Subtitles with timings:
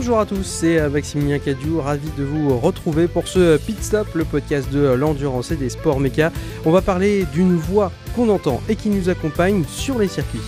[0.00, 3.84] Bonjour à tous, c'est euh, Maximilien Cadieu, ravi de vous retrouver pour ce euh, Pit
[3.84, 6.32] Stop, le podcast de euh, l'endurance et des sports méca.
[6.64, 10.40] On va parler d'une voix qu'on entend et qui nous accompagne sur les circuits.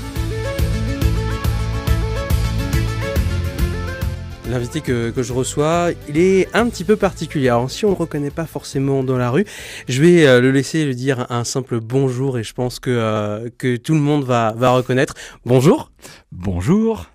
[4.48, 7.54] L'invité que, je reçois, il est un petit peu particulier.
[7.68, 9.44] Si on ne le reconnaît pas forcément dans la rue,
[9.86, 13.48] je vais le laisser lui dire un simple bonjour et je pense que,
[13.82, 15.14] tout le monde va reconnaître.
[15.46, 15.90] Bonjour.
[16.32, 17.10] Bonjour.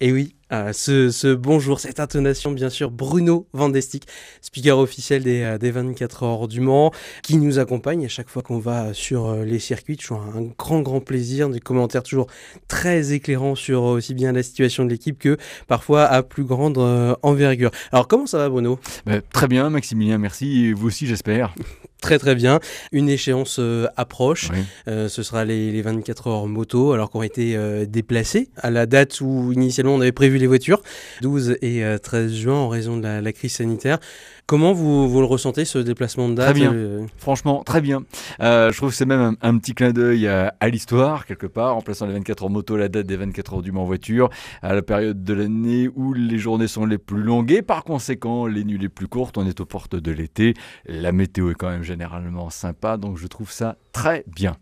[0.00, 4.06] Et oui, euh, ce, bonjour, cette intonation, bien sûr, Bruno Vandestick,
[4.40, 6.90] speaker officiel des, 24 euh, heures du Mans,
[7.22, 9.98] qui nous accompagne à chaque fois qu'on va sur euh, les circuits.
[9.98, 12.28] Toujours un grand, grand plaisir, des commentaires toujours
[12.66, 15.36] très éclairants sur aussi bien la situation de l'équipe que
[15.68, 16.78] parfois à plus grande
[17.22, 17.70] envergure.
[17.92, 18.80] Alors, comment ça va, Bruno?
[19.04, 20.64] Bah, Très bien, Maximilien, merci.
[20.64, 21.54] Et vous aussi, j'espère.
[22.02, 22.60] Très très bien.
[22.92, 23.60] Une échéance
[23.96, 24.50] approche.
[24.86, 29.52] ce sera les, 24 heures moto, alors qu'on a été déplacés à la date où
[29.52, 30.82] initialement on avait prévu les voitures,
[31.22, 33.98] 12 et 13 euh, juin en raison de la, crise sanitaire.
[34.46, 38.02] Comment vous, vous, le ressentez ce déplacement de date Très bien, euh, franchement, très bien.
[38.40, 41.80] Euh, je trouve que c'est même un, petit clin d'œil à, l'histoire, quelque part, en
[41.80, 44.82] plaçant les 24 heures moto, la date des 24 heures du Mans voiture, à la
[44.82, 48.78] période de l'année où les journées sont les plus longues et par conséquent les nuits
[48.78, 49.38] les plus courtes.
[49.38, 50.54] On est aux portes de l'été.
[50.86, 54.56] La météo est quand même généralement sympa, donc je trouve ça très bien.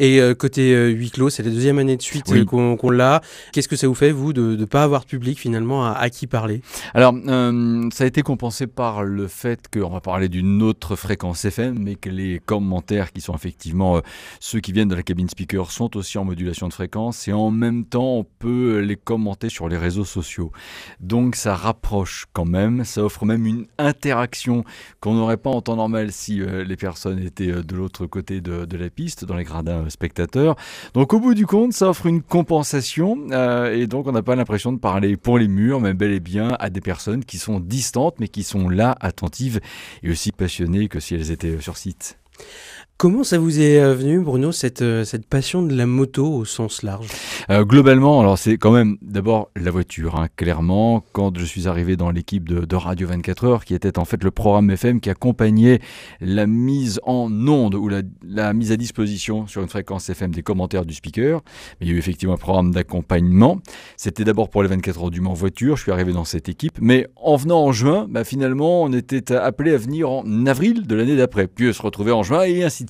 [0.00, 3.20] Et euh, côté euh, huis clos, c'est la deuxième année de suite euh, qu'on l'a.
[3.52, 6.26] Qu'est-ce que ça vous fait, vous, de ne pas avoir de public finalement à, qui
[6.26, 6.62] parler?
[6.94, 7.14] Alors,
[7.92, 11.96] ça a été compensé par le fait qu'on va parler d'une autre fréquence FM, mais
[11.96, 14.00] que les commentaires qui sont effectivement
[14.40, 17.50] ceux qui viennent de la cabine speaker sont aussi en modulation de fréquence et en
[17.50, 20.52] même temps, on peut les commenter sur les réseaux sociaux.
[21.00, 24.64] Donc, ça rapproche quand même, ça offre même une interaction
[25.00, 28.76] qu'on n'aurait pas en temps normal si les personnes étaient de l'autre côté de, de
[28.76, 30.56] la piste, dans les gradins d'un spectateur.
[30.94, 34.36] Donc au bout du compte, ça offre une compensation euh, et donc on n'a pas
[34.36, 37.60] l'impression de parler pour les murs, mais bel et bien à des personnes qui sont
[37.60, 39.60] distantes mais qui sont là, attentives
[40.02, 42.18] et aussi passionnées que si elles étaient sur site.
[43.00, 46.44] Comment ça vous est euh, venu, Bruno, cette, euh, cette passion de la moto au
[46.44, 47.08] sens large?
[47.48, 51.02] Euh, Globalement, alors c'est quand même d'abord la voiture, hein, clairement.
[51.12, 54.30] Quand je suis arrivé dans l'équipe de, Radio 24 heures, qui était en fait le
[54.30, 55.80] programme FM qui accompagnait
[56.20, 60.84] la mise en onde ou la, mise à disposition sur une fréquence FM des commentaires
[60.84, 61.40] du speaker,
[61.80, 63.60] il y a eu effectivement un programme d'accompagnement.
[63.96, 66.76] C'était d'abord pour les 24 heures du Mans voiture, je suis arrivé dans cette équipe,
[66.82, 70.94] mais en venant en juin, bah, finalement, on était appelé à venir en avril de
[70.94, 72.89] l'année d'après, puis se retrouver en juin et ainsi de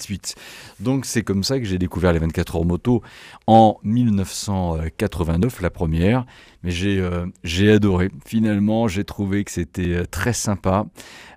[0.80, 3.02] Donc c'est comme ça que j'ai découvert les 24 heures moto
[3.46, 6.24] en 1989, la première.
[6.62, 8.10] Mais j'ai euh, j'ai adoré.
[8.26, 10.86] Finalement, j'ai trouvé que c'était euh, très sympa.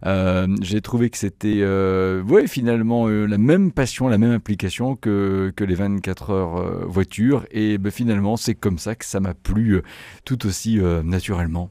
[0.05, 5.63] Euh, j'ai trouvé que c'était, ouais, finalement, la même passion, la même implication que, que
[5.63, 7.45] les 24 heures voiture.
[7.51, 9.81] Et ben, finalement, c'est comme ça que ça m'a plu
[10.25, 11.69] tout aussi naturellement.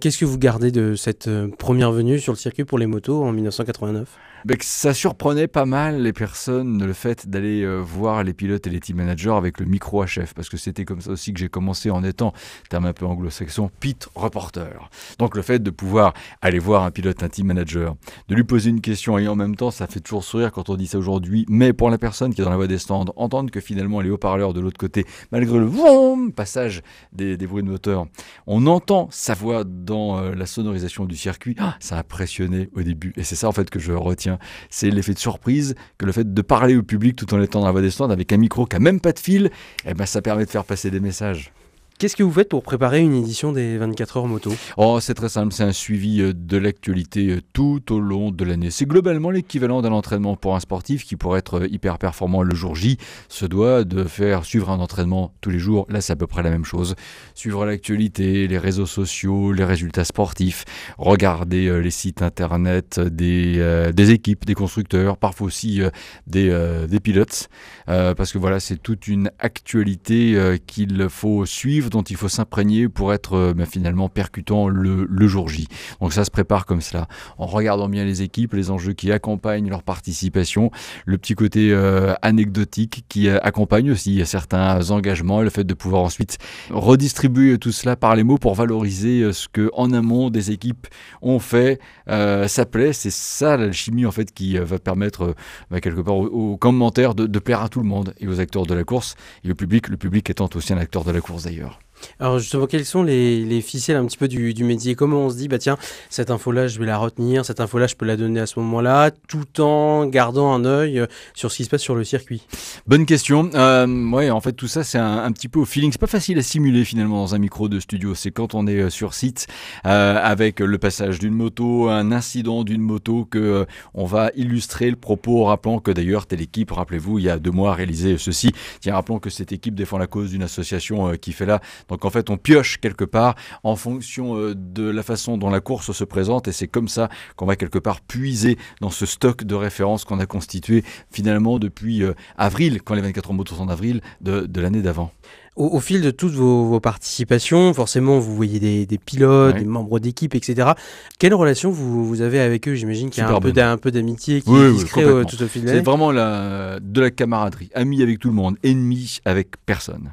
[0.00, 3.32] Qu'est-ce que vous gardez de cette première venue sur le circuit pour les motos en
[3.32, 4.18] 1989
[4.60, 8.80] ça surprenait pas mal les personnes le fait d'aller euh, voir les pilotes et les
[8.80, 11.48] team managers avec le micro à chef, parce que c'était comme ça aussi que j'ai
[11.48, 12.32] commencé en étant,
[12.68, 14.90] terme un peu anglo-saxon, pit reporter.
[15.18, 16.12] Donc le fait de pouvoir
[16.42, 17.96] aller voir un pilote, un team manager,
[18.28, 20.76] de lui poser une question et en même temps, ça fait toujours sourire quand on
[20.76, 23.50] dit ça aujourd'hui, mais pour la personne qui est dans la voie des stands, entendre
[23.50, 26.82] que finalement les haut-parleurs de l'autre côté, malgré le vroom, passage
[27.12, 28.06] des, bruits de moteur,
[28.46, 32.82] on entend sa voix dans euh, la sonorisation du circuit, ah, ça a impressionné au
[32.82, 33.12] début.
[33.16, 34.27] Et c'est ça en fait que je retiens
[34.70, 37.66] c'est l'effet de surprise que le fait de parler au public tout en étant dans
[37.66, 39.50] la voie des stands avec un micro qui n'a même pas de fil,
[39.86, 41.52] eh ben, ça permet de faire passer des messages.
[41.98, 44.52] Qu'est-ce que vous faites pour préparer une édition des 24 heures moto?
[44.76, 48.44] Oh, c'est très simple, c'est un suivi euh, de l'actualité euh, tout au long de
[48.44, 48.70] l'année.
[48.70, 52.54] C'est globalement l'équivalent d'un entraînement pour un sportif qui, pour être euh, hyper performant le
[52.54, 52.98] jour J,
[53.28, 55.86] se doit de faire suivre un entraînement tous les jours.
[55.88, 56.94] Là, c'est à peu près la même chose.
[57.34, 60.66] Suivre l'actualité, les réseaux sociaux, les résultats sportifs,
[60.98, 65.80] regarder les sites internet des, des équipes, des constructeurs, parfois aussi
[66.26, 67.48] des, des pilotes,
[67.86, 73.12] parce que voilà, c'est toute une actualité qu'il faut suivre dont il faut s'imprégner pour
[73.12, 75.68] être euh, bah, finalement percutant le, jour J.
[76.00, 77.06] Donc ça se prépare comme cela,
[77.36, 80.70] en regardant bien les équipes, les enjeux qui accompagnent leur participation,
[81.04, 85.74] le petit côté euh, anecdotique qui euh, accompagne aussi certains engagements, et le fait de
[85.74, 86.38] pouvoir ensuite
[86.70, 90.86] redistribuer tout cela par les mots pour valoriser ce que en amont des équipes
[91.22, 95.34] ont fait, ça plaît, c'est ça l'alchimie en fait qui va permettre
[95.70, 98.66] bah, quelque part aux, commentaires de, de plaire à tout le monde et aux acteurs
[98.66, 101.44] de la course et au public, le public étant aussi un acteur de la course
[101.44, 101.77] d'ailleurs.
[102.20, 104.94] Alors justement, quels sont les, les ficelles un petit peu du, du, métier?
[104.94, 105.76] Comment on se dit, bah tiens,
[106.10, 109.10] cette info-là, je vais la retenir, cette info-là, je peux la donner à ce moment-là,
[109.28, 112.42] tout en gardant un œil euh, sur ce qui se passe sur le circuit?
[112.86, 113.50] Bonne question.
[113.54, 115.92] Euh, ouais, en fait, tout ça, c'est un, un, petit peu au feeling.
[115.92, 118.14] C'est pas facile à simuler finalement dans un micro de studio.
[118.14, 119.46] C'est quand on est euh, sur site
[119.86, 124.96] euh, avec le passage d'une moto, un incident d'une moto, que on va illustrer le
[124.96, 128.52] propos, rappelant que d'ailleurs, telle équipe, rappelez-vous, il y a deux mois, a réalisé ceci.
[128.80, 131.60] Tiens, rappelons que cette équipe défend la cause d'une association qui fait là
[132.04, 135.92] en fait, on pioche quelque part en fonction euh, de la façon dont la course
[135.92, 139.54] se présente et c'est comme ça qu'on va quelque part puiser dans ce stock de
[139.54, 144.00] références qu'on a constitué finalement depuis euh, avril, quand les 24 motos sont en avril
[144.20, 145.12] de, de l'année d'avant.
[145.56, 149.64] Au, au, fil de toutes vos, vos, participations, forcément, vous voyez des, des pilotes, des
[149.64, 150.70] membres d'équipe, etc.
[151.18, 152.74] Quelle relation vous, vous avez avec eux?
[152.74, 155.04] J'imagine qu'il y a un peu, un peu d'amitié qui, oui, qui oui, se crée
[155.04, 157.70] au, tout au fil C'est vraiment la, de la camaraderie.
[157.74, 160.12] Amis avec tout le monde, ennemis avec personne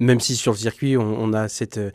[0.00, 1.90] même si sur le circuit on, on a cette euh,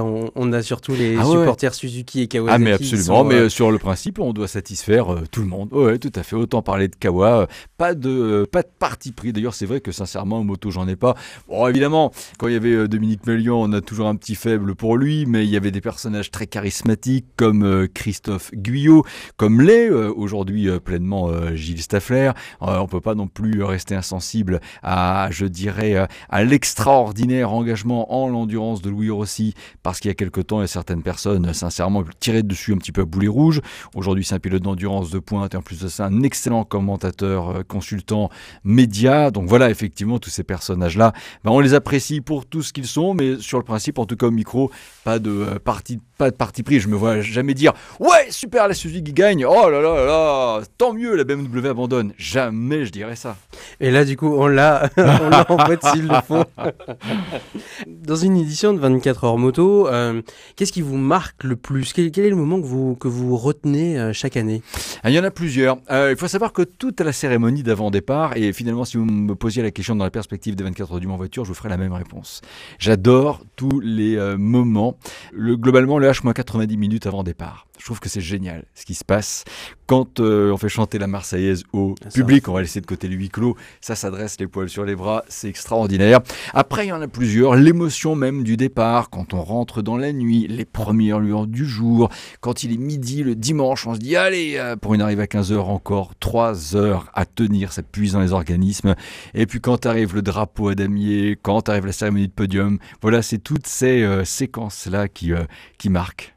[0.00, 1.38] on, on, a surtout les ah ouais.
[1.38, 2.54] supporters Suzuki et Kawasaki.
[2.54, 3.48] Ah mais absolument, sont, mais euh...
[3.48, 5.72] sur le principe on doit satisfaire euh, tout le monde.
[5.72, 6.36] Ouais, tout à fait.
[6.36, 7.46] Autant parler de Kawa, euh,
[7.78, 9.32] pas de pas de parti pris.
[9.32, 11.14] D'ailleurs c'est vrai que sincèrement en moto j'en ai pas.
[11.48, 14.96] Bon évidemment quand il y avait Dominique Mélian on a toujours un petit faible pour
[14.96, 19.04] lui, mais il y avait des personnages très charismatiques comme Christophe Guyot,
[19.36, 22.32] comme l'est aujourd'hui pleinement Gilles Staffler.
[22.60, 28.82] on peut pas non plus rester insensible à je dirais à l'extraordinaire engagement en l'endurance
[28.82, 32.04] de Louis Rossi, parce qu'il y a quelque temps, il y a certaines personnes, sincèrement,
[32.20, 33.60] tiraient dessus un petit peu à boulet rouge.
[33.94, 37.50] Aujourd'hui, c'est un pilote d'endurance de pointe et en plus de ça, un excellent commentateur,
[37.50, 38.30] euh, consultant,
[38.64, 39.30] média.
[39.30, 41.12] Donc voilà, effectivement, tous ces personnages-là,
[41.44, 44.16] ben, on les apprécie pour tout ce qu'ils sont, mais sur le principe, en tout
[44.16, 44.70] cas au micro,
[45.04, 46.80] pas de euh, parti, pas de parti pris.
[46.80, 49.44] Je me vois jamais dire ouais, super, la Suzuki gagne.
[49.44, 52.12] Oh là là là là, tant mieux, la BMW abandonne.
[52.16, 53.36] Jamais je dirais ça.
[53.80, 56.44] Et là, du coup, on l'a, on l'a en fait s'il le faut.
[57.86, 60.22] Dans une édition de 24 heures moto, euh,
[60.56, 61.92] qu'est-ce qui vous marque le plus?
[61.92, 64.62] Quel, est le moment que vous, que vous retenez euh, chaque année?
[65.02, 65.78] Ah, Il y en a plusieurs.
[65.90, 69.62] Euh, il faut savoir que toute la cérémonie d'avant-départ, et finalement, si vous me posiez
[69.62, 71.76] la question dans la perspective des 24 heures du Mans voiture, je vous ferai la
[71.76, 72.40] même réponse.
[72.78, 74.96] J'adore tous les moments.
[75.32, 77.66] Le, globalement, le H-90 minutes avant départ.
[77.78, 79.44] Je trouve que c'est génial ce qui se passe.
[79.86, 83.08] Quand euh, on fait chanter la Marseillaise au ça public, on va laisser de côté
[83.08, 86.20] le huis clos, ça s'adresse les poils sur les bras, c'est extraordinaire.
[86.54, 87.56] Après, il y en a plusieurs.
[87.56, 92.08] L'émotion même du départ, quand on rentre dans la nuit, les premières lueurs du jour,
[92.40, 95.26] quand il est midi le dimanche, on se dit allez, euh, pour une arrivée à
[95.26, 98.94] 15h encore, 3 heures à tenir, ça puise dans les organismes.
[99.34, 103.20] Et puis quand arrive le drapeau à damier, quand arrive la cérémonie de podium, voilà,
[103.22, 105.44] c'est toutes ces euh, séquences-là qui, euh,
[105.78, 106.33] qui marquent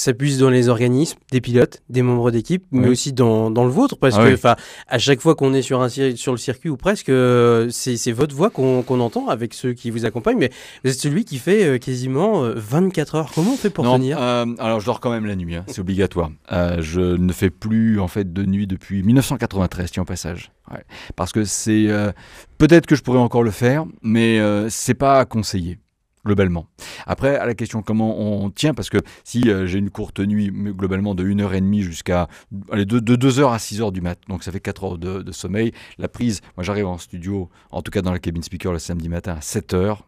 [0.00, 2.80] ça puise dans les organismes des pilotes, des membres d'équipe, oui.
[2.80, 4.54] mais aussi dans, dans, le vôtre, parce ah que oui.
[4.88, 8.34] à chaque fois qu'on est sur, un, sur le circuit ou presque, euh, c'est votre
[8.34, 10.50] voix qu'on qu entend avec ceux qui vous accompagnent, mais
[10.84, 13.30] vous êtes celui qui fait euh, quasiment euh, 24 heures.
[13.34, 14.20] Comment on fait pour non, tenir?
[14.20, 16.30] euh, Alors je dors quand même la nuit, hein, c'est obligatoire.
[16.52, 20.52] Euh, je ne fais plus en fait de nuit depuis 1993, tiens au passage.
[20.70, 20.82] Ouais.
[21.14, 21.86] Parce que c'est
[22.58, 25.78] peut-être que je pourrais encore le faire, mais c'est pas conseillé
[26.26, 26.66] globalement.
[27.06, 30.50] Après, à la question comment on tient, parce que si euh, j'ai une courte nuit,
[30.50, 34.84] globalement de 1h30 jusqu'à de, de 2h à 6h du mat, donc ça fait 4
[34.84, 38.42] heures de, sommeil, la prise, moi j'arrive en studio, en tout cas dans la cabine
[38.42, 39.98] speaker le samedi matin à 7h,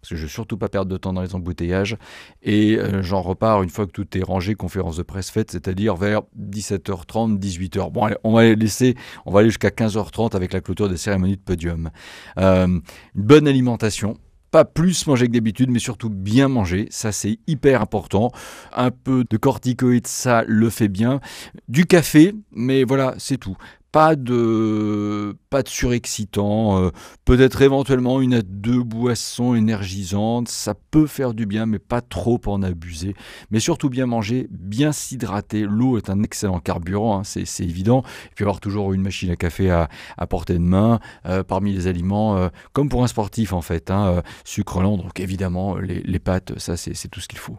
[0.00, 1.96] parce que je veux surtout pas perdre de temps dans les embouteillages.
[2.42, 5.96] Et euh, j'en repars une fois que tout est rangé, conférence de presse faite, c'est-à-dire
[5.96, 7.92] vers 17h30, 18h.
[7.92, 8.96] Bon, allez, on va laisser,
[9.26, 11.90] on va aller jusqu'à 15h30 avec la clôture des cérémonies de podium.
[12.38, 12.82] Euh, une
[13.14, 14.16] bonne alimentation,
[14.56, 16.86] pas plus manger que d'habitude, mais surtout bien manger.
[16.88, 18.30] Ça, c'est hyper important.
[18.72, 21.20] Un peu de corticoïdes, ça le fait bien.
[21.68, 23.58] Du café, mais voilà, c'est tout
[23.96, 26.90] pas de pas de surexcitant, euh,
[27.24, 32.38] peut-être éventuellement une à deux boissons énergisantes, ça peut faire du bien, mais pas trop
[32.44, 33.14] en abuser.
[33.50, 35.62] Mais surtout bien manger, bien s'hydrater.
[35.62, 38.02] L'eau est un excellent carburant, hein, c'est évident.
[38.26, 39.88] Et puis avoir toujours une machine à café à,
[40.18, 43.90] à portée de main euh, parmi les aliments, euh, comme pour un sportif en fait,
[43.90, 44.98] hein, sucre lent.
[44.98, 47.56] Donc évidemment les, les pâtes, ça c'est tout ce qu'il faut.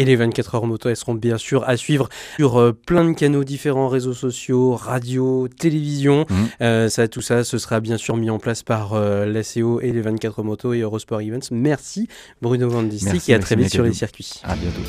[0.00, 3.12] Et les 24 heures moto, elles seront bien sûr à suivre sur euh, plein de
[3.12, 6.24] canaux différents, réseaux sociaux, radio, télévision.
[6.26, 6.34] Mmh.
[6.62, 9.92] Euh, ça, tout ça, ce sera bien sûr mis en place par euh, l'ACO et
[9.92, 11.50] les 24 motos et Eurosport Events.
[11.50, 12.08] Merci
[12.40, 14.40] Bruno Van Distic et à très vite sur les circuits.
[14.42, 14.80] À bientôt.